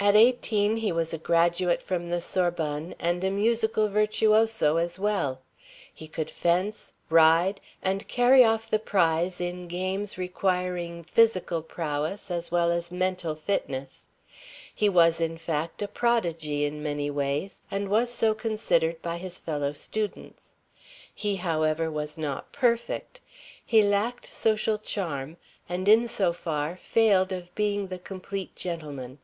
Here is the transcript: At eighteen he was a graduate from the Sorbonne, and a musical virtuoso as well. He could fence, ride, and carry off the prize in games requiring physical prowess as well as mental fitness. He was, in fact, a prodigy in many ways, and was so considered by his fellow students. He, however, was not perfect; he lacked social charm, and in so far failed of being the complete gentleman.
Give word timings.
At 0.00 0.16
eighteen 0.16 0.78
he 0.78 0.90
was 0.90 1.14
a 1.14 1.18
graduate 1.18 1.80
from 1.80 2.10
the 2.10 2.20
Sorbonne, 2.20 2.96
and 2.98 3.22
a 3.22 3.30
musical 3.30 3.88
virtuoso 3.88 4.74
as 4.76 4.98
well. 4.98 5.40
He 5.94 6.08
could 6.08 6.28
fence, 6.32 6.92
ride, 7.08 7.60
and 7.80 8.08
carry 8.08 8.42
off 8.42 8.68
the 8.68 8.80
prize 8.80 9.40
in 9.40 9.68
games 9.68 10.18
requiring 10.18 11.04
physical 11.04 11.62
prowess 11.62 12.28
as 12.28 12.50
well 12.50 12.72
as 12.72 12.90
mental 12.90 13.36
fitness. 13.36 14.08
He 14.74 14.88
was, 14.88 15.20
in 15.20 15.38
fact, 15.38 15.80
a 15.80 15.86
prodigy 15.86 16.64
in 16.64 16.82
many 16.82 17.08
ways, 17.08 17.60
and 17.70 17.88
was 17.88 18.10
so 18.12 18.34
considered 18.34 19.00
by 19.00 19.16
his 19.18 19.38
fellow 19.38 19.72
students. 19.72 20.56
He, 21.14 21.36
however, 21.36 21.88
was 21.88 22.18
not 22.18 22.50
perfect; 22.52 23.20
he 23.64 23.84
lacked 23.84 24.26
social 24.32 24.78
charm, 24.78 25.36
and 25.68 25.86
in 25.86 26.08
so 26.08 26.32
far 26.32 26.74
failed 26.74 27.30
of 27.30 27.54
being 27.54 27.86
the 27.86 28.00
complete 28.00 28.56
gentleman. 28.56 29.20